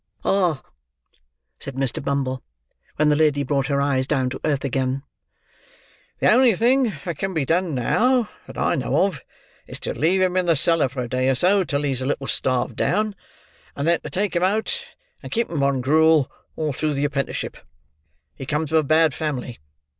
"Ah!" 0.25 0.63
said 1.59 1.75
Mr. 1.75 2.03
Bumble, 2.03 2.41
when 2.95 3.09
the 3.09 3.15
lady 3.15 3.43
brought 3.43 3.67
her 3.67 3.79
eyes 3.79 4.07
down 4.07 4.31
to 4.31 4.41
earth 4.43 4.65
again; 4.65 5.03
"the 6.17 6.31
only 6.31 6.55
thing 6.55 6.91
that 7.05 7.19
can 7.19 7.35
be 7.35 7.45
done 7.45 7.75
now, 7.75 8.27
that 8.47 8.57
I 8.57 8.73
know 8.73 9.05
of, 9.05 9.21
is 9.67 9.79
to 9.81 9.93
leave 9.93 10.19
him 10.19 10.35
in 10.37 10.47
the 10.47 10.55
cellar 10.55 10.89
for 10.89 11.03
a 11.03 11.07
day 11.07 11.29
or 11.29 11.35
so, 11.35 11.63
till 11.63 11.83
he's 11.83 12.01
a 12.01 12.07
little 12.07 12.25
starved 12.25 12.77
down; 12.77 13.13
and 13.75 13.87
then 13.87 13.99
to 14.01 14.09
take 14.09 14.35
him 14.35 14.41
out, 14.41 14.87
and 15.21 15.31
keep 15.31 15.51
him 15.51 15.61
on 15.61 15.81
gruel 15.81 16.31
all 16.55 16.73
through 16.73 16.95
the 16.95 17.05
apprenticeship. 17.05 17.55
He 18.33 18.47
comes 18.47 18.73
of 18.73 18.79
a 18.79 18.83
bad 18.83 19.13
family. 19.13 19.59